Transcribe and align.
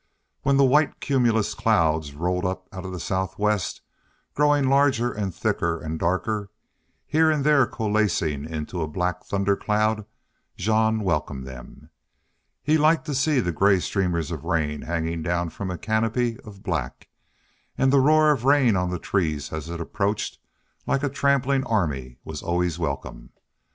When 0.41 0.57
the 0.57 0.65
white 0.65 0.99
cumulus 0.99 1.53
clouds 1.53 2.15
rolled 2.15 2.43
up 2.43 2.67
out 2.73 2.85
of 2.85 2.91
the 2.91 2.99
southwest, 2.99 3.81
growing 4.33 4.67
larger 4.67 5.11
and 5.11 5.31
thicker 5.31 5.79
and 5.79 5.99
darker, 5.99 6.49
here 7.05 7.29
and 7.29 7.43
there 7.43 7.67
coalescing 7.67 8.43
into 8.49 8.81
a 8.81 8.87
black 8.87 9.23
thundercloud, 9.23 10.07
Jean 10.57 11.01
welcomed 11.01 11.45
them. 11.45 11.91
He 12.63 12.79
liked 12.79 13.05
to 13.05 13.13
see 13.13 13.41
the 13.41 13.51
gray 13.51 13.79
streamers 13.79 14.31
of 14.31 14.43
rain 14.43 14.81
hanging 14.81 15.21
down 15.21 15.51
from 15.51 15.69
a 15.69 15.77
canopy 15.77 16.39
of 16.39 16.63
black, 16.63 17.07
and 17.77 17.93
the 17.93 17.99
roar 17.99 18.31
of 18.31 18.43
rain 18.43 18.75
on 18.75 18.89
the 18.89 18.97
trees 18.97 19.53
as 19.53 19.69
it 19.69 19.79
approached 19.79 20.39
like 20.87 21.03
a 21.03 21.09
trampling 21.09 21.63
army 21.65 22.17
was 22.25 22.41
always 22.41 22.79
welcome. 22.79 23.33